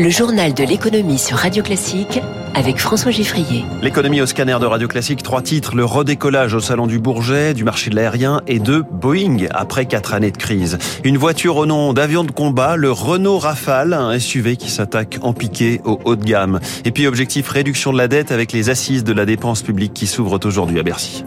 Le 0.00 0.10
journal 0.10 0.54
de 0.54 0.62
l'économie 0.62 1.18
sur 1.18 1.38
Radio 1.38 1.60
Classique 1.60 2.20
avec 2.54 2.78
François 2.78 3.10
Giffrier. 3.10 3.64
L'économie 3.82 4.20
au 4.20 4.26
scanner 4.26 4.56
de 4.60 4.64
Radio 4.64 4.86
Classique, 4.86 5.24
trois 5.24 5.42
titres, 5.42 5.74
le 5.74 5.84
redécollage 5.84 6.54
au 6.54 6.60
salon 6.60 6.86
du 6.86 7.00
Bourget, 7.00 7.52
du 7.52 7.64
marché 7.64 7.90
de 7.90 7.96
l'aérien 7.96 8.40
et 8.46 8.60
de 8.60 8.84
Boeing 8.92 9.48
après 9.50 9.86
quatre 9.86 10.14
années 10.14 10.30
de 10.30 10.36
crise. 10.36 10.78
Une 11.02 11.18
voiture 11.18 11.56
au 11.56 11.66
nom 11.66 11.92
d'avion 11.94 12.22
de 12.22 12.30
combat, 12.30 12.76
le 12.76 12.92
Renault 12.92 13.38
Rafale, 13.38 13.92
un 13.92 14.16
SUV 14.20 14.56
qui 14.56 14.70
s'attaque 14.70 15.18
en 15.22 15.32
piqué 15.32 15.80
au 15.84 15.98
haut 16.04 16.14
de 16.14 16.24
gamme. 16.24 16.60
Et 16.84 16.92
puis 16.92 17.08
objectif 17.08 17.48
réduction 17.48 17.92
de 17.92 17.98
la 17.98 18.06
dette 18.06 18.30
avec 18.30 18.52
les 18.52 18.70
assises 18.70 19.02
de 19.02 19.12
la 19.12 19.26
dépense 19.26 19.62
publique 19.62 19.94
qui 19.94 20.06
s'ouvrent 20.06 20.38
aujourd'hui 20.44 20.78
à 20.78 20.84
Bercy. 20.84 21.24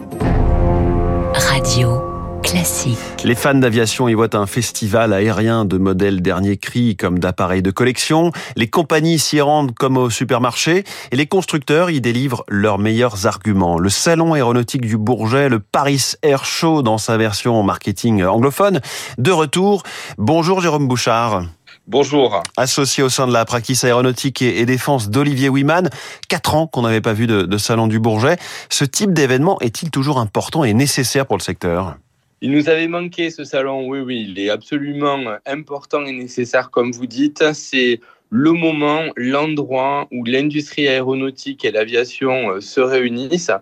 Radio. 1.34 2.11
Classique. 2.42 2.98
Les 3.24 3.34
fans 3.34 3.54
d'aviation 3.54 4.08
y 4.08 4.14
voient 4.14 4.34
un 4.36 4.46
festival 4.46 5.12
aérien 5.12 5.64
de 5.64 5.78
modèles 5.78 6.22
dernier 6.22 6.56
cri 6.56 6.96
comme 6.96 7.18
d'appareils 7.18 7.62
de 7.62 7.70
collection. 7.70 8.32
Les 8.56 8.68
compagnies 8.68 9.18
s'y 9.18 9.40
rendent 9.40 9.74
comme 9.74 9.96
au 9.96 10.10
supermarché 10.10 10.84
et 11.10 11.16
les 11.16 11.26
constructeurs 11.26 11.90
y 11.90 12.00
délivrent 12.00 12.44
leurs 12.48 12.78
meilleurs 12.78 13.26
arguments. 13.26 13.78
Le 13.78 13.88
salon 13.88 14.34
aéronautique 14.34 14.82
du 14.82 14.98
Bourget, 14.98 15.48
le 15.48 15.60
Paris 15.60 16.12
Air 16.22 16.44
Show 16.44 16.82
dans 16.82 16.98
sa 16.98 17.16
version 17.16 17.62
marketing 17.62 18.24
anglophone, 18.24 18.80
de 19.18 19.30
retour. 19.30 19.82
Bonjour 20.18 20.60
Jérôme 20.60 20.88
Bouchard. 20.88 21.44
Bonjour. 21.86 22.42
Associé 22.56 23.02
au 23.02 23.08
sein 23.08 23.26
de 23.26 23.32
la 23.32 23.44
practice 23.44 23.84
aéronautique 23.84 24.42
et, 24.42 24.66
défense 24.66 25.10
d'Olivier 25.10 25.48
Wiman, 25.48 25.90
quatre 26.28 26.54
ans 26.54 26.66
qu'on 26.66 26.82
n'avait 26.82 27.00
pas 27.00 27.12
vu 27.12 27.26
de, 27.26 27.42
de 27.42 27.58
salon 27.58 27.86
du 27.86 27.98
Bourget. 27.98 28.36
Ce 28.68 28.84
type 28.84 29.12
d'événement 29.12 29.58
est-il 29.60 29.90
toujours 29.90 30.18
important 30.18 30.64
et 30.64 30.74
nécessaire 30.74 31.26
pour 31.26 31.36
le 31.36 31.42
secteur? 31.42 31.96
Il 32.42 32.50
nous 32.50 32.68
avait 32.68 32.88
manqué 32.88 33.30
ce 33.30 33.44
salon, 33.44 33.86
oui, 33.86 34.00
oui, 34.00 34.26
il 34.28 34.38
est 34.40 34.50
absolument 34.50 35.36
important 35.46 36.04
et 36.04 36.10
nécessaire, 36.10 36.72
comme 36.72 36.90
vous 36.90 37.06
dites. 37.06 37.52
C'est 37.52 38.00
le 38.30 38.50
moment, 38.50 39.04
l'endroit 39.14 40.08
où 40.10 40.24
l'industrie 40.24 40.88
aéronautique 40.88 41.64
et 41.64 41.70
l'aviation 41.70 42.50
euh, 42.50 42.60
se 42.60 42.80
réunissent 42.80 43.52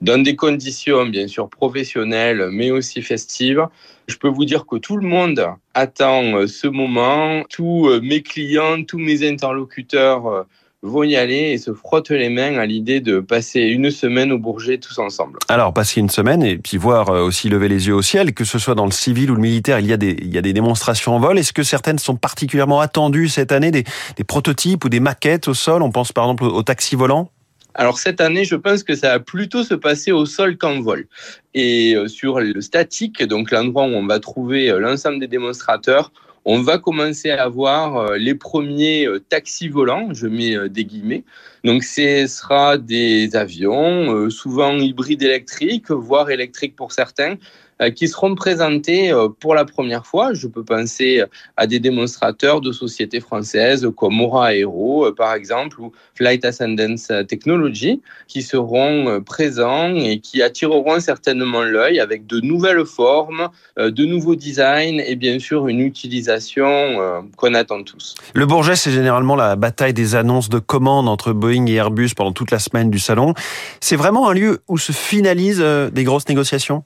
dans 0.00 0.22
des 0.22 0.36
conditions 0.36 1.04
bien 1.04 1.26
sûr 1.26 1.50
professionnelles 1.50 2.48
mais 2.50 2.70
aussi 2.70 3.02
festives. 3.02 3.66
Je 4.06 4.16
peux 4.16 4.28
vous 4.28 4.46
dire 4.46 4.64
que 4.64 4.76
tout 4.76 4.96
le 4.96 5.06
monde 5.06 5.46
attend 5.74 6.36
euh, 6.36 6.46
ce 6.46 6.66
moment. 6.66 7.42
Tous 7.50 7.88
euh, 7.88 8.00
mes 8.00 8.22
clients, 8.22 8.84
tous 8.84 8.98
mes 8.98 9.28
interlocuteurs 9.28 10.46
vont 10.82 11.02
y 11.02 11.16
aller 11.16 11.52
et 11.52 11.58
se 11.58 11.72
frottent 11.74 12.10
les 12.10 12.30
mains 12.30 12.56
à 12.56 12.64
l'idée 12.64 13.00
de 13.00 13.20
passer 13.20 13.60
une 13.60 13.90
semaine 13.90 14.32
au 14.32 14.38
Bourget 14.38 14.78
tous 14.78 14.98
ensemble. 14.98 15.38
Alors, 15.48 15.74
passer 15.74 16.00
une 16.00 16.08
semaine 16.08 16.42
et 16.42 16.56
puis 16.56 16.78
voir 16.78 17.10
euh, 17.10 17.22
aussi 17.22 17.48
lever 17.50 17.68
les 17.68 17.88
yeux 17.88 17.94
au 17.94 18.02
ciel, 18.02 18.32
que 18.32 18.44
ce 18.44 18.58
soit 18.58 18.74
dans 18.74 18.86
le 18.86 18.90
civil 18.90 19.30
ou 19.30 19.34
le 19.34 19.42
militaire, 19.42 19.78
il 19.80 19.86
y 19.86 19.92
a 19.92 19.98
des, 19.98 20.16
il 20.20 20.32
y 20.32 20.38
a 20.38 20.42
des 20.42 20.54
démonstrations 20.54 21.14
en 21.14 21.20
vol. 21.20 21.38
Est-ce 21.38 21.52
que 21.52 21.62
certaines 21.62 21.98
sont 21.98 22.16
particulièrement 22.16 22.80
attendues 22.80 23.28
cette 23.28 23.52
année, 23.52 23.70
des, 23.70 23.84
des 24.16 24.24
prototypes 24.24 24.84
ou 24.84 24.88
des 24.88 25.00
maquettes 25.00 25.48
au 25.48 25.54
sol? 25.54 25.82
On 25.82 25.90
pense 25.90 26.12
par 26.12 26.24
exemple 26.24 26.44
au 26.44 26.62
taxi 26.62 26.96
volant 26.96 27.30
alors 27.74 27.98
cette 27.98 28.20
année, 28.20 28.44
je 28.44 28.56
pense 28.56 28.82
que 28.82 28.96
ça 28.96 29.10
va 29.10 29.20
plutôt 29.20 29.62
se 29.62 29.74
passer 29.74 30.10
au 30.10 30.26
sol 30.26 30.58
qu'en 30.58 30.80
vol. 30.80 31.06
Et 31.54 31.94
euh, 31.94 32.08
sur 32.08 32.40
le 32.40 32.60
statique, 32.60 33.22
donc 33.22 33.52
l'endroit 33.52 33.84
où 33.84 33.90
on 33.90 34.06
va 34.06 34.18
trouver 34.18 34.70
euh, 34.70 34.80
l'ensemble 34.80 35.20
des 35.20 35.28
démonstrateurs, 35.28 36.10
on 36.44 36.62
va 36.62 36.78
commencer 36.78 37.30
à 37.30 37.42
avoir 37.44 37.96
euh, 37.96 38.16
les 38.16 38.34
premiers 38.34 39.06
euh, 39.06 39.20
taxis 39.20 39.68
volants, 39.68 40.12
je 40.14 40.26
mets 40.26 40.56
euh, 40.56 40.68
des 40.68 40.84
guillemets. 40.84 41.24
Donc 41.64 41.84
ce 41.84 42.26
sera 42.26 42.78
des 42.78 43.36
avions, 43.36 44.30
souvent 44.30 44.72
hybrides 44.72 45.22
électriques, 45.22 45.90
voire 45.90 46.30
électriques 46.30 46.76
pour 46.76 46.92
certains, 46.92 47.36
euh, 47.80 47.90
qui 47.90 48.08
seront 48.08 48.34
présentés 48.34 49.10
euh, 49.10 49.28
pour 49.28 49.54
la 49.54 49.64
première 49.64 50.04
fois. 50.06 50.34
Je 50.34 50.46
peux 50.46 50.64
penser 50.64 51.24
à 51.56 51.66
des 51.66 51.80
démonstrateurs 51.80 52.60
de 52.60 52.72
sociétés 52.72 53.20
françaises 53.20 53.88
comme 53.96 54.14
Mora 54.16 54.54
Aero, 54.54 55.06
euh, 55.06 55.14
par 55.14 55.32
exemple, 55.32 55.80
ou 55.80 55.92
Flight 56.14 56.44
Ascendance 56.44 57.10
Technology, 57.26 58.02
qui 58.28 58.42
seront 58.42 59.22
présents 59.22 59.94
et 59.94 60.20
qui 60.20 60.42
attireront 60.42 61.00
certainement 61.00 61.62
l'œil 61.62 62.00
avec 62.00 62.26
de 62.26 62.40
nouvelles 62.40 62.84
formes, 62.84 63.48
de 63.78 64.04
nouveaux 64.04 64.36
designs 64.36 64.98
et 64.98 65.16
bien 65.16 65.38
sûr 65.38 65.68
une 65.68 65.80
utilisation 65.80 67.22
qu'on 67.36 67.54
attend 67.54 67.82
tous. 67.82 68.14
Le 68.34 68.44
Bourget, 68.44 68.76
c'est 68.76 68.90
généralement 68.90 69.36
la 69.36 69.56
bataille 69.56 69.94
des 69.94 70.14
annonces 70.14 70.50
de 70.50 70.58
commandes 70.58 71.08
entre 71.08 71.32
Boeing 71.32 71.49
et 71.50 71.74
Airbus 71.74 72.10
pendant 72.16 72.32
toute 72.32 72.50
la 72.50 72.58
semaine 72.58 72.90
du 72.90 72.98
salon. 72.98 73.34
C'est 73.80 73.96
vraiment 73.96 74.28
un 74.28 74.34
lieu 74.34 74.60
où 74.68 74.78
se 74.78 74.92
finalisent 74.92 75.64
des 75.92 76.04
grosses 76.04 76.28
négociations? 76.28 76.84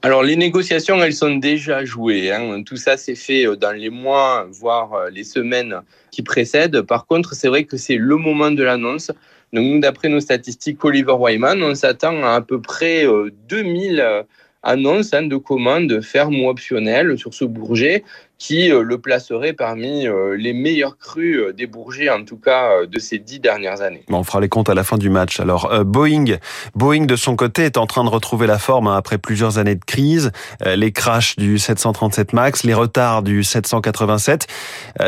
Alors 0.00 0.22
les 0.22 0.36
négociations, 0.36 1.02
elles 1.02 1.14
sont 1.14 1.36
déjà 1.36 1.84
jouées. 1.84 2.30
Hein. 2.30 2.62
Tout 2.62 2.76
ça 2.76 2.96
s'est 2.96 3.16
fait 3.16 3.46
euh, 3.46 3.56
dans 3.56 3.72
les 3.72 3.90
mois, 3.90 4.46
voire 4.48 4.94
euh, 4.94 5.10
les 5.10 5.24
semaines 5.24 5.80
qui 6.12 6.22
précèdent. 6.22 6.82
Par 6.82 7.06
contre, 7.06 7.34
c'est 7.34 7.48
vrai 7.48 7.64
que 7.64 7.76
c'est 7.76 7.96
le 7.96 8.16
moment 8.16 8.52
de 8.52 8.62
l'annonce. 8.62 9.10
Donc 9.52 9.80
d'après 9.80 10.08
nos 10.08 10.20
statistiques 10.20 10.84
Oliver 10.84 11.14
Wyman, 11.18 11.60
on 11.64 11.74
s'attend 11.74 12.22
à 12.22 12.34
à 12.34 12.40
peu 12.42 12.60
près 12.60 13.06
2000 13.48 14.00
euh, 14.00 14.22
annonce 14.62 15.14
hein, 15.14 15.22
de 15.22 15.36
commande 15.36 16.00
ferme 16.00 16.40
ou 16.40 16.48
optionnelle 16.48 17.16
sur 17.18 17.34
ce 17.34 17.44
Bourget 17.44 18.04
qui 18.38 18.70
euh, 18.70 18.82
le 18.82 18.98
placerait 18.98 19.52
parmi 19.52 20.06
euh, 20.06 20.36
les 20.36 20.52
meilleurs 20.52 20.96
crus 20.96 21.38
euh, 21.38 21.52
des 21.52 21.66
Bourgets, 21.66 22.08
en 22.08 22.24
tout 22.24 22.36
cas 22.36 22.86
de 22.86 22.98
ces 22.98 23.18
dix 23.18 23.40
dernières 23.40 23.80
années. 23.80 24.04
on 24.08 24.22
fera 24.22 24.40
les 24.40 24.48
comptes 24.48 24.68
à 24.68 24.74
la 24.74 24.84
fin 24.84 24.96
du 24.96 25.10
match. 25.10 25.40
Alors 25.40 25.84
Boeing, 25.84 26.38
Boeing 26.74 27.06
de 27.06 27.16
son 27.16 27.36
côté 27.36 27.64
est 27.64 27.76
en 27.76 27.86
train 27.86 28.04
de 28.04 28.08
retrouver 28.08 28.46
la 28.46 28.58
forme 28.58 28.86
hein, 28.86 28.96
après 28.96 29.18
plusieurs 29.18 29.58
années 29.58 29.74
de 29.74 29.84
crise, 29.84 30.30
les 30.64 30.92
crashs 30.92 31.36
du 31.36 31.58
737 31.58 32.32
Max, 32.32 32.64
les 32.64 32.74
retards 32.74 33.22
du 33.22 33.42
787. 33.42 34.46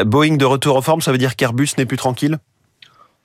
Boeing 0.05 0.37
de 0.37 0.45
retour 0.45 0.77
en 0.77 0.83
forme, 0.83 1.01
ça 1.01 1.13
veut 1.13 1.19
dire 1.19 1.37
qu'Airbus 1.37 1.69
n'est 1.79 1.87
plus 1.87 1.97
tranquille? 1.97 2.39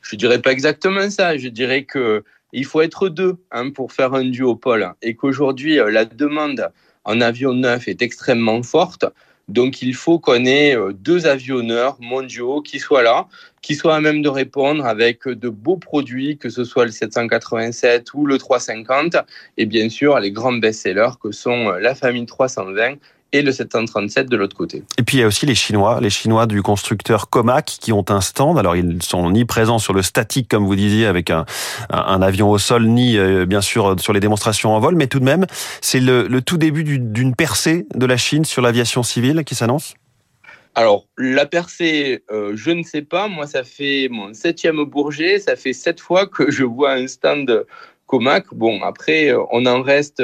Je 0.02 0.16
dirais 0.16 0.40
pas 0.40 0.52
exactement 0.52 1.10
ça. 1.10 1.38
Je 1.38 1.48
dirais 1.48 1.84
que 1.84 2.24
il 2.56 2.66
faut 2.66 2.82
être 2.82 3.10
deux 3.10 3.36
hein, 3.52 3.70
pour 3.70 3.92
faire 3.92 4.14
un 4.14 4.24
duopole 4.24 4.94
et 5.02 5.14
qu'aujourd'hui, 5.14 5.78
euh, 5.78 5.92
la 5.92 6.06
demande 6.06 6.72
en 7.04 7.20
avion 7.20 7.54
neuf 7.54 7.88
est 7.90 8.02
extrêmement 8.02 8.64
forte. 8.64 9.06
Donc, 9.50 9.82
il 9.82 9.94
faut 9.94 10.20
qu'on 10.20 10.46
ait 10.46 10.76
euh, 10.76 10.94
deux 10.94 11.28
avionneurs 11.28 11.98
mondiaux 12.00 12.62
qui 12.62 12.80
soient 12.80 13.04
là, 13.04 13.28
qui 13.62 13.76
soient 13.76 13.98
à 13.98 14.00
même 14.00 14.22
de 14.22 14.30
répondre 14.30 14.86
avec 14.86 15.28
de 15.28 15.50
beaux 15.50 15.76
produits, 15.76 16.38
que 16.38 16.50
ce 16.50 16.64
soit 16.64 16.86
le 16.86 16.92
787 16.92 18.14
ou 18.14 18.26
le 18.26 18.38
350, 18.38 19.18
et 19.58 19.66
bien 19.66 19.90
sûr 19.90 20.18
les 20.20 20.32
grands 20.32 20.54
best-sellers 20.54 21.18
que 21.22 21.32
sont 21.32 21.72
euh, 21.72 21.80
la 21.80 21.94
famille 21.94 22.26
320 22.26 22.96
et 23.36 23.42
le 23.42 23.52
737 23.52 24.30
de 24.30 24.38
l'autre 24.38 24.56
côté. 24.56 24.84
Et 24.98 25.04
puis 25.04 25.18
il 25.18 25.20
y 25.20 25.24
a 25.24 25.28
aussi 25.28 25.46
les 25.46 25.56
Chinois, 25.56 26.00
les 26.02 26.10
Chinois 26.10 26.46
du 26.46 26.62
constructeur 26.62 27.30
Comac 27.30 27.66
qui 27.66 27.92
ont 27.92 28.06
un 28.10 28.22
stand. 28.22 28.58
Alors 28.58 28.76
ils 28.76 29.04
sont 29.04 29.30
ni 29.30 29.46
présents 29.46 29.80
sur 29.80 29.94
le 29.94 30.02
statique 30.02 30.50
comme 30.50 30.66
vous 30.66 30.76
disiez 30.76 31.06
avec 31.06 31.30
un, 31.30 31.46
un 31.90 32.22
avion 32.22 32.50
au 32.50 32.58
sol, 32.58 32.86
ni 32.88 33.18
euh, 33.18 33.46
bien 33.46 33.62
sûr 33.62 33.96
sur 34.00 34.14
les 34.14 34.20
démonstrations 34.20 34.74
en 34.74 34.80
vol, 34.80 34.96
mais 34.96 35.08
tout 35.08 35.20
de 35.20 35.26
même 35.26 35.46
c'est 35.82 36.00
le, 36.00 36.28
le 36.28 36.42
tout 36.42 36.58
début 36.58 36.84
d'une 36.84 37.36
percée 37.36 37.86
de 37.94 38.06
la 38.06 38.18
Chine 38.18 38.46
sur 38.46 38.62
l'aviation 38.62 39.04
civile 39.04 39.44
qui 39.46 39.56
s'annonce? 39.56 39.96
Alors, 40.78 41.08
la 41.18 41.46
percée, 41.46 42.24
euh, 42.32 42.52
je 42.56 42.72
ne 42.72 42.84
sais 42.84 43.02
pas. 43.02 43.30
Moi, 43.30 43.48
ça 43.48 43.64
fait 43.64 44.10
mon 44.12 44.34
septième 44.34 44.84
Bourget. 44.84 45.40
Ça 45.40 45.56
fait 45.56 45.72
sept 45.72 46.02
fois 46.02 46.28
que 46.28 46.52
je 46.52 46.66
vois 46.66 46.94
un 46.94 47.08
stand 47.08 47.66
Comac. 48.08 48.46
Bon, 48.52 48.82
après, 48.84 49.34
on 49.52 49.66
en 49.66 49.82
reste 49.82 50.22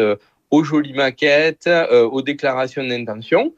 aux 0.52 0.64
jolies 0.64 0.94
maquettes, 0.94 1.68
euh, 1.68 2.04
aux 2.04 2.22
déclarations 2.22 2.84
d'intention. 2.84 3.54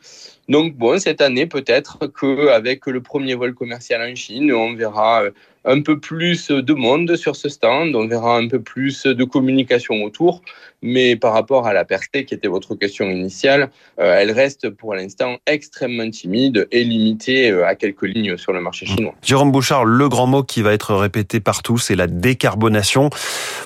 Donc 0.49 0.75
bon, 0.75 0.99
cette 0.99 1.21
année 1.21 1.45
peut-être 1.45 1.99
qu'avec 2.07 2.85
le 2.87 3.01
premier 3.01 3.35
vol 3.35 3.53
commercial 3.53 4.01
en 4.01 4.15
Chine, 4.15 4.51
on 4.51 4.75
verra 4.75 5.23
euh, 5.23 5.31
un 5.65 5.81
peu 5.81 5.99
plus 5.99 6.49
de 6.49 6.73
monde 6.73 7.15
sur 7.15 7.35
ce 7.35 7.49
stand, 7.49 7.95
on 7.95 8.07
verra 8.07 8.37
un 8.37 8.47
peu 8.47 8.59
plus 8.59 9.05
de 9.05 9.23
communication 9.23 10.03
autour, 10.03 10.41
mais 10.81 11.15
par 11.15 11.33
rapport 11.33 11.65
à 11.65 11.73
la 11.73 11.85
percée 11.85 12.25
qui 12.25 12.33
était 12.33 12.47
votre 12.47 12.75
question 12.75 13.09
initiale, 13.09 13.69
euh, 13.99 14.17
elle 14.17 14.31
reste 14.31 14.69
pour 14.69 14.93
l'instant 14.95 15.37
extrêmement 15.47 16.09
timide 16.09 16.67
et 16.71 16.83
limitée 16.83 17.49
euh, 17.49 17.65
à 17.65 17.75
quelques 17.75 18.03
lignes 18.03 18.37
sur 18.37 18.51
le 18.51 18.59
marché 18.59 18.85
chinois. 18.85 19.13
Jérôme 19.21 19.51
Bouchard, 19.51 19.85
le 19.85 20.09
grand 20.09 20.27
mot 20.27 20.43
qui 20.43 20.61
va 20.61 20.73
être 20.73 20.93
répété 20.95 21.39
partout, 21.39 21.77
c'est 21.77 21.95
la 21.95 22.07
décarbonation. 22.07 23.09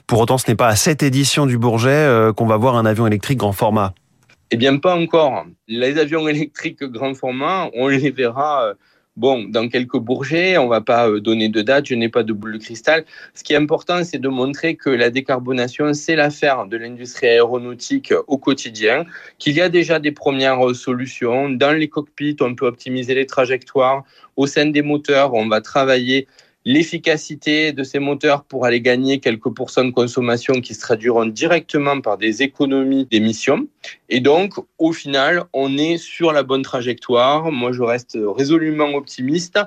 Pour 0.06 0.20
autant, 0.20 0.38
ce 0.38 0.50
n'est 0.50 0.56
pas 0.56 0.68
à 0.68 0.76
cette 0.76 1.02
édition 1.02 1.46
du 1.46 1.58
Bourget 1.58 1.90
euh, 1.90 2.34
qu'on 2.34 2.46
va 2.46 2.58
voir 2.58 2.76
un 2.76 2.86
avion 2.86 3.08
électrique 3.08 3.40
grand 3.40 3.54
format. 3.54 3.94
Eh 4.52 4.58
bien, 4.58 4.78
pas 4.78 4.96
encore. 4.96 5.46
Les 5.68 5.98
avions 5.98 6.28
électriques 6.28 6.84
grand 6.84 7.14
format, 7.14 7.70
on 7.74 7.88
les 7.88 8.12
verra 8.12 8.76
Bon, 9.18 9.46
dans 9.46 9.68
quelques 9.68 9.98
bourgets, 9.98 10.60
on 10.60 10.68
va 10.68 10.80
pas 10.80 11.10
euh, 11.10 11.20
donner 11.20 11.50
de 11.50 11.64
date, 11.64 11.88
je 11.88 11.96
n'ai 11.96 12.08
pas 12.08 12.22
de 12.22 12.34
boule 12.34 12.54
de 12.54 12.58
cristal. 12.60 13.04
Ce 13.34 13.44
qui 13.44 13.54
est 13.54 13.56
important, 13.56 14.04
c'est 14.04 14.20
de 14.20 14.28
montrer 14.28 14.76
que 14.76 14.92
la 14.92 15.10
décarbonation, 15.10 15.96
c'est 15.96 16.16
l'affaire 16.16 16.68
de 16.68 16.78
l'industrie 16.78 17.26
aéronautique 17.26 18.14
au 18.28 18.38
quotidien, 18.38 19.06
qu'il 19.40 19.54
y 19.56 19.62
a 19.62 19.70
déjà 19.70 19.98
des 19.98 20.12
premières 20.12 20.76
solutions. 20.76 21.50
Dans 21.50 21.72
les 21.72 21.88
cockpits, 21.88 22.38
on 22.42 22.54
peut 22.54 22.68
optimiser 22.68 23.16
les 23.16 23.26
trajectoires. 23.26 24.04
Au 24.36 24.46
sein 24.46 24.68
des 24.68 24.84
moteurs, 24.84 25.34
on 25.34 25.48
va 25.48 25.62
travailler 25.62 26.28
l'efficacité 26.68 27.72
de 27.72 27.82
ces 27.84 27.98
moteurs 27.98 28.44
pour 28.44 28.66
aller 28.66 28.82
gagner 28.82 29.20
quelques 29.22 29.50
pourcents 29.50 29.86
de 29.86 29.92
consommation 29.92 30.56
qui 30.56 30.74
se 30.74 30.82
traduiront 30.82 31.26
directement 31.26 32.02
par 32.02 32.18
des 32.18 32.44
économies 32.44 33.06
d'émissions. 33.06 33.68
Et 34.10 34.20
donc, 34.20 34.56
au 34.78 34.92
final, 34.92 35.46
on 35.54 35.78
est 35.78 35.98
sur 35.98 36.34
la 36.34 36.44
bonne 36.44 36.64
trajectoire. 36.64 37.54
Moi, 37.54 37.72
je 37.72 37.84
reste 37.84 38.18
résolument 38.22 38.90
optimiste. 38.96 39.58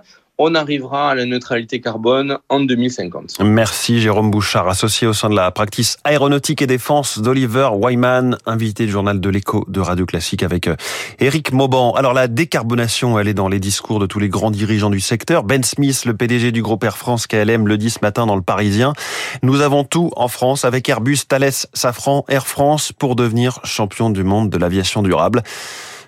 On 0.42 0.54
arrivera 0.54 1.10
à 1.10 1.14
la 1.14 1.26
neutralité 1.26 1.82
carbone 1.82 2.38
en 2.48 2.60
2050. 2.60 3.40
Merci 3.44 4.00
Jérôme 4.00 4.30
Bouchard, 4.30 4.68
associé 4.68 5.06
au 5.06 5.12
sein 5.12 5.28
de 5.28 5.36
la 5.36 5.50
practice 5.50 5.98
aéronautique 6.02 6.62
et 6.62 6.66
défense 6.66 7.18
d'Oliver 7.18 7.68
Wyman, 7.74 8.38
invité 8.46 8.86
du 8.86 8.90
journal 8.90 9.20
de 9.20 9.28
l'écho 9.28 9.66
de 9.68 9.80
Radio 9.80 10.06
Classique 10.06 10.42
avec 10.42 10.70
Eric 11.18 11.52
Mauban. 11.52 11.92
Alors 11.92 12.14
la 12.14 12.26
décarbonation, 12.26 13.18
elle 13.18 13.28
est 13.28 13.34
dans 13.34 13.48
les 13.48 13.60
discours 13.60 14.00
de 14.00 14.06
tous 14.06 14.18
les 14.18 14.30
grands 14.30 14.50
dirigeants 14.50 14.88
du 14.88 15.00
secteur. 15.00 15.44
Ben 15.44 15.62
Smith, 15.62 16.06
le 16.06 16.16
PDG 16.16 16.52
du 16.52 16.62
groupe 16.62 16.84
Air 16.84 16.96
France 16.96 17.26
KLM, 17.26 17.68
le 17.68 17.76
dit 17.76 17.90
ce 17.90 17.98
matin 18.00 18.24
dans 18.24 18.36
le 18.36 18.42
Parisien. 18.42 18.94
Nous 19.42 19.60
avons 19.60 19.84
tout 19.84 20.10
en 20.16 20.28
France 20.28 20.64
avec 20.64 20.88
Airbus, 20.88 21.18
Thales, 21.28 21.52
Safran, 21.74 22.24
Air 22.28 22.46
France 22.46 22.92
pour 22.92 23.14
devenir 23.14 23.60
champion 23.64 24.08
du 24.08 24.24
monde 24.24 24.48
de 24.48 24.56
l'aviation 24.56 25.02
durable. 25.02 25.42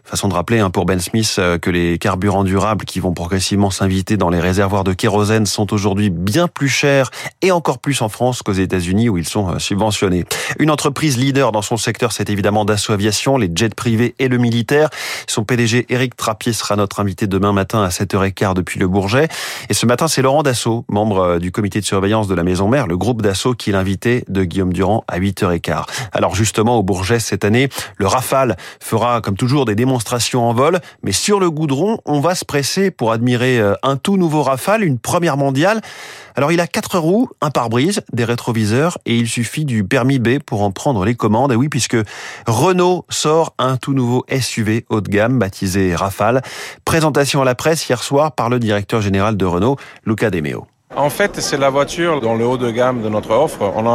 Façon 0.05 0.27
de 0.27 0.35
rappeler 0.35 0.59
hein, 0.59 0.71
pour 0.71 0.85
Ben 0.85 0.99
Smith 0.99 1.37
euh, 1.39 1.59
que 1.59 1.71
les 1.71 1.97
carburants 1.97 2.43
durables 2.43 2.85
qui 2.85 2.99
vont 2.99 3.15
progressivement 3.15 3.71
s'inviter 3.71 4.17
dans 4.17 4.31
les 4.31 4.41
réservoirs 4.41 4.83
de 4.83 4.93
kérosène 4.93 5.47
sont 5.47 5.73
aujourd'hui 5.73 6.11
bien 6.11 6.49
plus 6.49 6.69
chers 6.69 7.13
et 7.41 7.53
encore 7.53 7.79
plus 7.79 8.03
en 8.03 8.09
France 8.09 8.43
qu'aux 8.43 8.53
États-Unis 8.53 9.09
où 9.09 9.17
ils 9.17 9.29
sont 9.29 9.49
euh, 9.49 9.59
subventionnés. 9.61 10.25
Une 10.59 10.73
entreprise 10.73 11.19
leader 11.19 11.53
dans 11.53 11.63
son 11.63 11.77
secteur, 11.77 12.11
c'est 12.11 12.31
évidemment 12.31 12.65
Dassault 12.65 12.95
Aviation, 12.95 13.37
les 13.39 13.49
jets 13.55 13.69
privés 13.69 14.17
et 14.19 14.27
le 14.27 14.39
militaire. 14.39 14.91
Son 15.29 15.45
PDG 15.45 15.87
Éric 15.89 16.17
Trappier 16.17 16.53
sera 16.53 16.75
notre 16.75 16.99
invité 16.99 17.29
demain 17.29 17.53
matin 17.53 17.85
à 17.85 17.89
7h15 17.89 18.55
depuis 18.55 18.81
le 18.81 18.89
Bourget. 18.89 19.29
Et 19.69 19.75
ce 19.75 19.87
matin, 19.87 20.09
c'est 20.09 20.21
Laurent 20.21 20.43
Dassault, 20.43 20.85
membre 20.89 21.19
euh, 21.21 21.39
du 21.39 21.53
comité 21.53 21.81
de 21.81 21.87
surveillance 21.87 22.27
de 22.27 22.35
la 22.35 22.43
Maison 22.43 22.67
Mère, 22.67 22.89
le 22.89 22.97
groupe 22.97 23.23
Dassault 23.23 23.55
qui 23.55 23.71
l'invité 23.71 24.25
de 24.29 24.43
Guillaume 24.43 24.73
Durand 24.73 25.05
à 25.07 25.21
8h15. 25.21 25.85
Alors 26.11 26.35
justement, 26.35 26.77
au 26.77 26.83
Bourget 26.83 27.21
cette 27.21 27.45
année, 27.45 27.69
le 27.99 28.09
Rafale 28.09 28.57
fera 28.81 29.21
comme 29.21 29.37
toujours 29.37 29.65
des 29.65 29.77
démonstrations 29.77 29.92
démonstration 29.93 30.49
en 30.49 30.55
vol, 30.55 30.81
mais 31.03 31.13
sur 31.13 31.39
le 31.39 31.51
goudron, 31.51 31.99
on 32.07 32.21
va 32.21 32.35
se 32.35 32.47
presser 32.47 32.91
pour 32.91 33.13
admirer 33.13 33.61
euh, 33.61 33.75
un 33.83 33.99
tout 33.99 34.17
nouveau 34.17 34.43
Rafale, 34.43 34.85
une 34.85 34.99
première 34.99 35.37
mondiale. 35.37 35.83
Alors 36.35 36.51
il 36.51 36.61
a 36.61 36.67
quatre 36.67 36.99
roues, 36.99 37.29
un 37.43 37.51
pare-brise, 37.51 38.01
des 38.11 38.25
rétroviseurs 38.25 38.97
et 39.05 39.19
il 39.19 39.29
suffit 39.29 39.67
du 39.67 39.85
permis 39.85 40.19
B 40.19 40.39
pour 40.39 40.63
en 40.63 40.71
prendre 40.71 41.05
les 41.05 41.15
commandes. 41.15 41.53
Et 41.53 41.57
oui, 41.57 41.69
puisque 41.69 41.99
Renault 42.47 43.05
sort 43.11 43.53
un 43.59 43.77
tout 43.77 43.93
nouveau 43.93 44.25
SUV 44.31 44.87
haut 44.89 45.03
de 45.03 45.11
gamme 45.11 45.39
baptisé 45.39 45.95
Rafale. 45.95 46.41
Présentation 46.87 47.43
à 47.43 47.45
la 47.45 47.55
presse 47.55 47.87
hier 47.87 48.03
soir 48.03 48.33
par 48.33 48.49
le 48.49 48.59
directeur 48.59 49.03
général 49.03 49.37
de 49.37 49.45
Renault, 49.45 49.77
Luca 50.07 50.31
De 50.31 50.41
Meo. 50.41 50.67
En 50.97 51.11
fait, 51.11 51.41
c'est 51.41 51.57
la 51.57 51.71
voiture 51.71 52.21
dans 52.21 52.35
le 52.35 52.47
haut 52.47 52.59
de 52.59 52.71
gamme 52.71 53.03
de 53.03 53.09
notre 53.11 53.31
offre. 53.31 53.61
On 53.77 53.87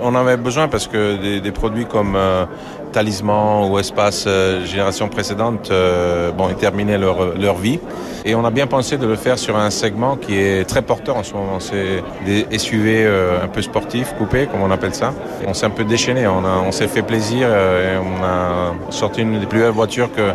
on 0.00 0.14
avait 0.14 0.36
besoin 0.36 0.68
parce 0.68 0.86
que 0.88 1.16
des, 1.16 1.40
des 1.40 1.52
produits 1.52 1.86
comme 1.86 2.14
euh, 2.16 2.44
Talisman 2.94 3.70
ou 3.70 3.78
Espace 3.78 4.24
euh, 4.26 4.64
génération 4.64 5.08
précédente 5.08 5.68
euh, 5.70 6.30
bon, 6.30 6.48
ils 6.48 6.54
terminaient 6.54 6.96
leur, 6.96 7.36
leur 7.36 7.56
vie. 7.56 7.80
Et 8.24 8.34
on 8.34 8.44
a 8.44 8.50
bien 8.50 8.66
pensé 8.66 8.96
de 8.96 9.06
le 9.06 9.16
faire 9.16 9.38
sur 9.38 9.56
un 9.56 9.68
segment 9.68 10.16
qui 10.16 10.38
est 10.38 10.64
très 10.66 10.80
porteur 10.80 11.16
en 11.16 11.22
ce 11.22 11.34
moment. 11.34 11.60
C'est 11.60 12.02
des 12.24 12.46
SUV 12.58 13.06
un 13.42 13.48
peu 13.48 13.60
sportifs, 13.60 14.14
coupés, 14.16 14.46
comme 14.46 14.62
on 14.62 14.70
appelle 14.70 14.94
ça. 14.94 15.12
on 15.46 15.52
s'est 15.52 15.66
un 15.66 15.70
peu 15.70 15.84
déchaîné, 15.84 16.26
on, 16.26 16.42
on 16.42 16.72
s'est 16.72 16.88
fait 16.88 17.02
plaisir 17.02 17.48
et 17.48 17.98
on 17.98 18.24
a 18.24 18.72
sorti 18.90 19.20
une 19.20 19.40
des 19.40 19.46
plus 19.46 19.58
belles 19.58 19.72
voitures 19.72 20.08
que 20.10 20.30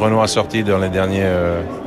Renault 0.00 0.22
a 0.22 0.26
sorti 0.26 0.64
dans 0.64 0.78
les 0.78 0.88
derniers 0.88 1.28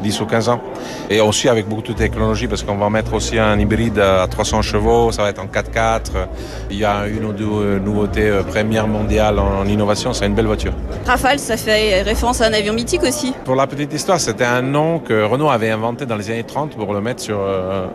10 0.04 0.22
ou 0.22 0.26
15 0.28 0.50
ans. 0.50 0.62
Et 1.10 1.22
aussi 1.22 1.50
avec 1.50 1.68
beaucoup 1.68 1.82
de 1.82 1.94
technologie 1.94 2.48
parce 2.48 2.64
qu'on 2.64 2.78
va 2.78 2.90
mettre 2.90 3.14
aussi 3.14 3.40
un 3.40 3.58
hybride 3.58 4.00
à 4.00 4.28
300 4.28 4.62
chevaux, 4.62 5.12
ça 5.12 5.24
va 5.24 5.30
être 5.30 5.42
en 5.42 5.48
4x4. 5.48 6.28
Il 6.70 6.78
y 6.78 6.86
a 6.86 7.08
une 7.08 7.26
ou 7.26 7.34
deux 7.34 7.46
euh, 7.46 7.80
nouveautés 7.80 8.30
euh, 8.30 8.44
première 8.44 8.88
mondiale 8.88 9.40
en 9.40 9.66
innovation, 9.66 10.14
c'est 10.18 10.26
une 10.26 10.34
belle 10.34 10.48
voiture. 10.48 10.74
Rafale, 11.06 11.40
ça 11.40 11.58
fait 11.58 12.02
référence 12.02 12.42
à 12.42 12.48
un 12.48 12.54
avion 12.54 12.74
mythique 12.74 13.04
aussi. 13.04 13.34
Pour 13.46 13.56
la 13.56 13.68
petite 13.68 13.94
histoire, 13.94 14.20
c'était 14.20 14.46
un 14.46 14.62
nom 14.62 15.00
que 15.00 15.24
Renault 15.24 15.50
avait 15.50 15.70
inventé 15.70 16.06
dans 16.06 16.16
les 16.16 16.30
années 16.32 16.44
30 16.44 16.76
pour 16.76 16.94
le 16.94 17.02
mettre 17.02 17.22
sur, 17.22 17.38
euh, 17.40 17.88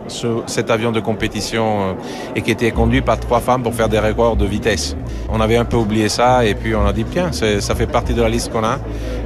cet 0.47 0.71
avion 0.71 0.91
de 0.91 0.99
compétition 0.99 1.95
et 2.35 2.41
qui 2.41 2.51
était 2.51 2.71
conduit 2.71 3.01
par 3.01 3.19
trois 3.19 3.39
femmes 3.39 3.63
pour 3.63 3.73
faire 3.73 3.89
des 3.89 3.99
records 3.99 4.37
de 4.37 4.45
vitesse. 4.45 4.95
On 5.29 5.41
avait 5.41 5.57
un 5.57 5.65
peu 5.65 5.77
oublié 5.77 6.09
ça 6.09 6.45
et 6.45 6.55
puis 6.55 6.75
on 6.75 6.85
a 6.85 6.93
dit 6.93 7.05
tiens, 7.05 7.31
ça 7.31 7.75
fait 7.75 7.87
partie 7.87 8.13
de 8.13 8.21
la 8.21 8.29
liste 8.29 8.51
qu'on 8.51 8.63
a. 8.63 8.77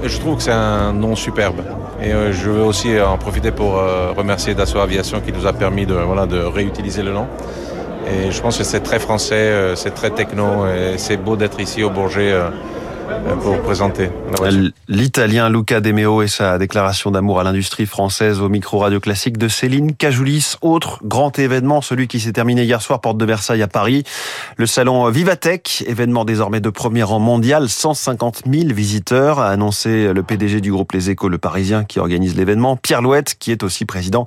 Et 0.04 0.10
je 0.10 0.20
trouve 0.20 0.38
que 0.38 0.44
c'est 0.44 0.52
un 0.52 0.94
nom 0.94 1.16
superbe. 1.16 1.62
Et 2.02 2.12
je 2.12 2.50
veux 2.50 2.64
aussi 2.64 3.00
en 3.00 3.18
profiter 3.18 3.52
pour 3.52 3.74
remercier 4.18 4.54
Dassault 4.54 4.80
Aviation 4.80 5.20
qui 5.22 5.32
nous 5.32 5.46
a 5.46 5.54
permis 5.54 5.86
de, 5.86 5.96
voilà, 5.96 6.26
de 6.26 6.40
réutiliser 6.40 7.04
le 7.04 7.12
nom. 7.12 7.28
Et 8.10 8.32
je 8.32 8.42
pense 8.42 8.58
que 8.58 8.64
c'est 8.64 8.80
très 8.80 9.00
français, 9.00 9.36
euh, 9.36 9.76
c'est 9.76 9.94
très 9.94 10.12
techno 10.12 10.66
et 10.68 10.98
c'est 10.98 11.18
beau 11.18 11.36
d'être 11.36 11.60
ici 11.60 11.84
au 11.84 11.90
Bourget 11.90 12.32
euh, 12.32 12.46
euh, 12.46 12.50
pour 13.42 13.62
présenter. 13.62 14.10
L'italien 14.88 15.50
Luca 15.50 15.82
De 15.82 15.92
Meo 15.92 16.22
et 16.22 16.28
sa 16.28 16.58
déclaration 16.58 17.12
d'amour 17.12 17.40
à 17.40 17.44
l'industrie 17.44 17.86
française 17.86 18.42
au 18.42 18.50
micro 18.50 18.80
radio 18.80 19.00
classique 19.00 19.38
de 19.38 19.48
Céline 19.48 19.96
Cajoulis. 19.96 20.56
Autre 20.62 21.00
grand 21.04 21.38
événement, 21.40 21.82
celui 21.82 22.08
qui 22.08 22.20
s'est 22.20 22.34
terminé 22.34 22.64
hier 22.64 22.82
soir, 22.82 23.02
porte 23.02 23.18
de 23.18 23.26
Versailles 23.26 23.62
à 23.62 23.68
Paris. 23.68 24.04
Le 24.58 24.66
salon 24.66 25.10
Vivatech, 25.10 25.84
événement 25.88 26.26
désormais 26.26 26.60
de 26.60 26.70
premier 26.70 27.04
rang 27.04 27.20
mondial, 27.20 27.70
150 27.70 28.44
000 28.52 28.74
visiteurs, 28.74 29.40
a 29.40 29.50
annoncé 29.50 30.14
le 30.14 30.24
PDG 30.24 30.62
du 30.62 30.72
groupe 30.72 30.92
Les 30.92 31.10
Échos, 31.10 31.30
le 31.30 31.38
Parisien, 31.38 31.84
qui 31.84 32.00
organise 32.00 32.36
l'événement, 32.36 32.76
Pierre 32.76 33.02
Louette, 33.02 33.36
qui 33.40 33.52
est 33.52 33.64
aussi 33.64 33.86
président 33.86 34.26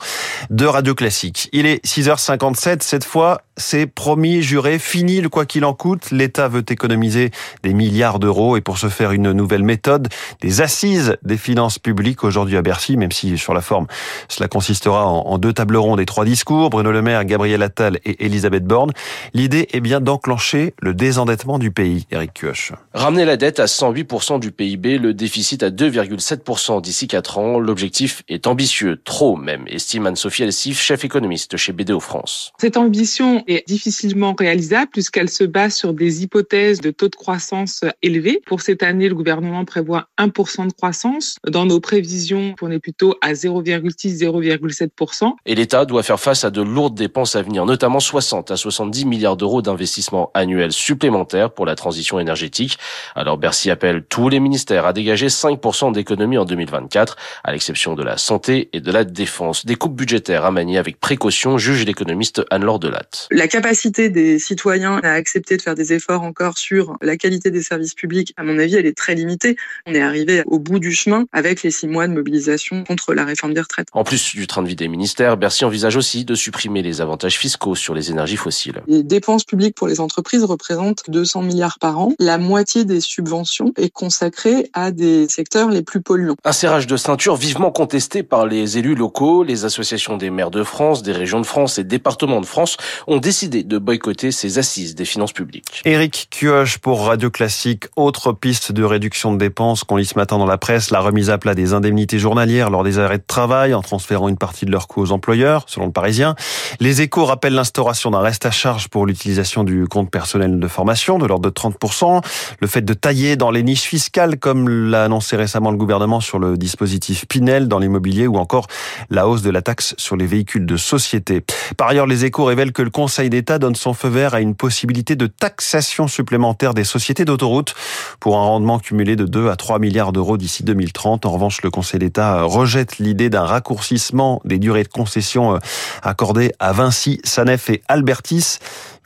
de 0.50 0.66
Radio 0.66 0.94
Classique. 0.94 1.48
Il 1.52 1.66
est 1.66 1.84
6h57, 1.84 2.82
cette 2.82 3.04
fois, 3.04 3.42
c'est 3.60 3.86
promis, 3.86 4.42
juré, 4.42 4.78
fini 4.78 5.20
le 5.20 5.28
quoi 5.28 5.46
qu'il 5.46 5.64
en 5.64 5.74
coûte. 5.74 6.10
L'État 6.10 6.48
veut 6.48 6.64
économiser 6.68 7.30
des 7.62 7.74
milliards 7.74 8.18
d'euros 8.18 8.56
et 8.56 8.60
pour 8.60 8.78
ce 8.78 8.88
faire 8.88 9.12
une 9.12 9.32
nouvelle 9.32 9.62
méthode, 9.62 10.08
des 10.40 10.60
assises 10.60 11.16
des 11.22 11.36
finances 11.36 11.78
publiques 11.78 12.24
aujourd'hui 12.24 12.56
à 12.56 12.62
Bercy, 12.62 12.96
même 12.96 13.12
si 13.12 13.38
sur 13.38 13.54
la 13.54 13.60
forme 13.60 13.86
cela 14.28 14.48
consistera 14.48 15.06
en 15.06 15.38
deux 15.38 15.52
tables 15.52 15.76
rondes 15.76 16.00
et 16.00 16.06
trois 16.06 16.24
discours, 16.24 16.70
Bruno 16.70 16.90
Le 16.90 17.02
Maire, 17.02 17.24
Gabriel 17.24 17.62
Attal 17.62 17.98
et 18.04 18.24
Elisabeth 18.24 18.64
Borne. 18.64 18.92
L'idée 19.34 19.68
est 19.72 19.80
bien 19.80 20.00
d'enclencher 20.00 20.74
le 20.80 20.94
désendettement 20.94 21.58
du 21.58 21.70
pays, 21.70 22.06
Eric 22.10 22.32
Kioch. 22.32 22.72
Ramener 22.94 23.24
la 23.24 23.36
dette 23.36 23.60
à 23.60 23.66
108% 23.66 24.40
du 24.40 24.52
PIB, 24.52 24.98
le 24.98 25.14
déficit 25.14 25.62
à 25.62 25.70
2,7% 25.70 26.80
d'ici 26.80 27.08
4 27.08 27.38
ans. 27.38 27.58
L'objectif 27.58 28.22
est 28.28 28.46
ambitieux, 28.46 29.00
trop 29.04 29.36
même, 29.36 29.64
estime 29.68 30.06
Anne-Sophie 30.06 30.44
Elsif, 30.44 30.80
chef 30.80 31.04
économiste 31.04 31.56
chez 31.56 31.72
BDO 31.72 32.00
France. 32.00 32.52
Cette 32.58 32.76
ambition 32.76 33.42
est 33.50 33.66
difficilement 33.66 34.34
réalisable 34.38 34.90
puisqu'elle 34.92 35.28
se 35.28 35.44
base 35.44 35.74
sur 35.74 35.92
des 35.92 36.22
hypothèses 36.22 36.80
de 36.80 36.90
taux 36.90 37.08
de 37.08 37.16
croissance 37.16 37.84
élevés. 38.02 38.40
Pour 38.46 38.60
cette 38.60 38.82
année, 38.82 39.08
le 39.08 39.14
gouvernement 39.14 39.64
prévoit 39.64 40.08
1% 40.18 40.68
de 40.68 40.72
croissance. 40.72 41.36
Dans 41.46 41.66
nos 41.66 41.80
prévisions, 41.80 42.54
on 42.62 42.70
est 42.70 42.78
plutôt 42.78 43.16
à 43.20 43.32
0,6-0,7%. 43.32 45.32
Et 45.46 45.54
l'État 45.54 45.84
doit 45.84 46.02
faire 46.02 46.20
face 46.20 46.44
à 46.44 46.50
de 46.50 46.62
lourdes 46.62 46.94
dépenses 46.94 47.36
à 47.36 47.42
venir, 47.42 47.66
notamment 47.66 48.00
60 48.00 48.50
à 48.50 48.56
70 48.56 49.06
milliards 49.06 49.36
d'euros 49.36 49.62
d'investissements 49.62 50.30
annuels 50.34 50.72
supplémentaires 50.72 51.52
pour 51.52 51.66
la 51.66 51.74
transition 51.74 52.20
énergétique. 52.20 52.78
Alors 53.14 53.38
Bercy 53.38 53.70
appelle 53.70 54.04
tous 54.08 54.28
les 54.28 54.40
ministères 54.40 54.86
à 54.86 54.92
dégager 54.92 55.28
5% 55.28 55.92
d'économies 55.92 56.38
en 56.38 56.44
2024, 56.44 57.16
à 57.44 57.52
l'exception 57.52 57.94
de 57.94 58.02
la 58.02 58.16
santé 58.16 58.70
et 58.72 58.80
de 58.80 58.92
la 58.92 59.04
défense. 59.04 59.66
Des 59.66 59.74
coupes 59.74 59.96
budgétaires 59.96 60.44
à 60.44 60.50
manier 60.50 60.78
avec 60.78 61.00
précaution, 61.00 61.58
juge 61.58 61.84
l'économiste 61.84 62.42
Anne-Laure 62.50 62.78
Delatte 62.78 63.28
la 63.40 63.48
capacité 63.48 64.10
des 64.10 64.38
citoyens 64.38 65.00
à 65.02 65.12
accepter 65.12 65.56
de 65.56 65.62
faire 65.62 65.74
des 65.74 65.94
efforts 65.94 66.20
encore 66.20 66.58
sur 66.58 66.98
la 67.00 67.16
qualité 67.16 67.50
des 67.50 67.62
services 67.62 67.94
publics, 67.94 68.34
à 68.36 68.42
mon 68.42 68.58
avis, 68.58 68.74
elle 68.74 68.84
est 68.84 68.94
très 68.94 69.14
limitée. 69.14 69.56
On 69.86 69.94
est 69.94 70.02
arrivé 70.02 70.42
au 70.44 70.58
bout 70.58 70.78
du 70.78 70.92
chemin 70.92 71.24
avec 71.32 71.62
les 71.62 71.70
six 71.70 71.88
mois 71.88 72.06
de 72.06 72.12
mobilisation 72.12 72.84
contre 72.84 73.14
la 73.14 73.24
réforme 73.24 73.54
des 73.54 73.62
retraites. 73.62 73.88
En 73.94 74.04
plus 74.04 74.34
du 74.34 74.46
train 74.46 74.62
de 74.62 74.68
vie 74.68 74.76
des 74.76 74.88
ministères, 74.88 75.38
Bercy 75.38 75.64
envisage 75.64 75.96
aussi 75.96 76.26
de 76.26 76.34
supprimer 76.34 76.82
les 76.82 77.00
avantages 77.00 77.38
fiscaux 77.38 77.74
sur 77.74 77.94
les 77.94 78.10
énergies 78.10 78.36
fossiles. 78.36 78.82
Les 78.86 79.02
dépenses 79.02 79.44
publiques 79.44 79.74
pour 79.74 79.88
les 79.88 80.00
entreprises 80.00 80.44
représentent 80.44 81.08
200 81.08 81.40
milliards 81.40 81.78
par 81.78 81.98
an. 81.98 82.12
La 82.18 82.36
moitié 82.36 82.84
des 82.84 83.00
subventions 83.00 83.72
est 83.78 83.88
consacrée 83.88 84.68
à 84.74 84.90
des 84.90 85.30
secteurs 85.30 85.70
les 85.70 85.80
plus 85.80 86.02
polluants. 86.02 86.36
Un 86.44 86.52
serrage 86.52 86.86
de 86.86 86.98
ceinture 86.98 87.36
vivement 87.36 87.70
contesté 87.70 88.22
par 88.22 88.44
les 88.44 88.76
élus 88.76 88.96
locaux, 88.96 89.44
les 89.44 89.64
associations 89.64 90.18
des 90.18 90.28
maires 90.28 90.50
de 90.50 90.62
France, 90.62 91.02
des 91.02 91.12
régions 91.12 91.40
de 91.40 91.46
France 91.46 91.78
et 91.78 91.84
départements 91.84 92.42
de 92.42 92.46
France 92.46 92.76
ont 93.06 93.16
décidé 93.30 93.62
de 93.62 93.78
boycotter 93.78 94.32
ces 94.32 94.58
assises 94.58 94.96
des 94.96 95.04
finances 95.04 95.32
publiques. 95.32 95.82
Éric 95.84 96.26
Kioche 96.32 96.78
pour 96.78 97.06
Radio 97.06 97.30
Classique. 97.30 97.84
Autre 97.94 98.32
piste 98.32 98.72
de 98.72 98.82
réduction 98.82 99.32
de 99.32 99.38
dépenses 99.38 99.84
qu'on 99.84 99.94
lit 99.94 100.04
ce 100.04 100.18
matin 100.18 100.36
dans 100.36 100.46
la 100.46 100.58
presse, 100.58 100.90
la 100.90 100.98
remise 100.98 101.30
à 101.30 101.38
plat 101.38 101.54
des 101.54 101.72
indemnités 101.72 102.18
journalières 102.18 102.70
lors 102.70 102.82
des 102.82 102.98
arrêts 102.98 103.18
de 103.18 103.24
travail 103.24 103.72
en 103.72 103.82
transférant 103.82 104.28
une 104.28 104.36
partie 104.36 104.66
de 104.66 104.72
leur 104.72 104.88
coût 104.88 105.00
aux 105.00 105.12
employeurs, 105.12 105.62
selon 105.68 105.86
le 105.86 105.92
Parisien. 105.92 106.34
Les 106.80 107.02
échos 107.02 107.24
rappellent 107.24 107.54
l'instauration 107.54 108.10
d'un 108.10 108.18
reste 108.18 108.46
à 108.46 108.50
charge 108.50 108.88
pour 108.88 109.06
l'utilisation 109.06 109.62
du 109.62 109.86
compte 109.86 110.10
personnel 110.10 110.58
de 110.58 110.66
formation 110.66 111.20
de 111.20 111.26
l'ordre 111.26 111.48
de 111.48 111.54
30%. 111.54 112.24
Le 112.58 112.66
fait 112.66 112.82
de 112.82 112.94
tailler 112.94 113.36
dans 113.36 113.52
les 113.52 113.62
niches 113.62 113.82
fiscales, 113.82 114.40
comme 114.40 114.68
l'a 114.68 115.04
annoncé 115.04 115.36
récemment 115.36 115.70
le 115.70 115.76
gouvernement 115.76 116.18
sur 116.18 116.40
le 116.40 116.56
dispositif 116.56 117.26
Pinel 117.28 117.68
dans 117.68 117.78
l'immobilier 117.78 118.26
ou 118.26 118.38
encore 118.38 118.66
la 119.08 119.28
hausse 119.28 119.42
de 119.42 119.50
la 119.50 119.62
taxe 119.62 119.94
sur 119.98 120.16
les 120.16 120.26
véhicules 120.26 120.66
de 120.66 120.76
société. 120.76 121.44
Par 121.76 121.86
ailleurs, 121.86 122.08
les 122.08 122.24
échos 122.24 122.46
révèlent 122.46 122.72
que 122.72 122.82
le 122.82 122.90
Conseil 122.90 123.09
Conseil 123.10 123.28
d'État 123.28 123.58
donne 123.58 123.74
son 123.74 123.92
feu 123.92 124.06
vert 124.06 124.34
à 124.34 124.40
une 124.40 124.54
possibilité 124.54 125.16
de 125.16 125.26
taxation 125.26 126.06
supplémentaire 126.06 126.74
des 126.74 126.84
sociétés 126.84 127.24
d'autoroutes 127.24 127.74
pour 128.20 128.38
un 128.38 128.42
rendement 128.42 128.78
cumulé 128.78 129.16
de 129.16 129.24
2 129.24 129.48
à 129.48 129.56
3 129.56 129.80
milliards 129.80 130.12
d'euros 130.12 130.36
d'ici 130.36 130.62
2030. 130.62 131.26
En 131.26 131.32
revanche, 131.32 131.60
le 131.62 131.70
Conseil 131.70 131.98
d'État 131.98 132.44
rejette 132.44 132.98
l'idée 132.98 133.28
d'un 133.28 133.42
raccourcissement 133.42 134.40
des 134.44 134.60
durées 134.60 134.84
de 134.84 134.88
concession 134.88 135.56
euh, 135.56 135.58
accordées 136.04 136.52
à 136.60 136.72
Vinci, 136.72 137.20
Sanef 137.24 137.68
et 137.68 137.82
Albertis. 137.88 138.58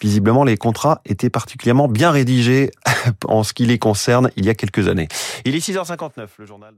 Visiblement, 0.02 0.44
les 0.44 0.58
contrats 0.58 1.00
étaient 1.06 1.30
particulièrement 1.30 1.88
bien 1.88 2.11
rédigés 2.11 2.73
en 3.26 3.42
ce 3.42 3.54
qui 3.54 3.64
les 3.64 3.78
concerne 3.78 4.28
il 4.37 4.44
y 4.44 4.50
a 4.50 4.54
quelques 4.54 4.87
années. 4.87 5.08
Il 5.46 5.54
est 5.54 5.66
6h59, 5.66 6.26
le 6.40 6.44
journal. 6.44 6.75